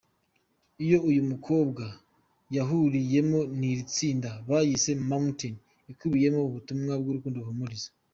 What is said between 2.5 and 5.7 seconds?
yahuriyemo n’iri tsinda bayise "Mountain"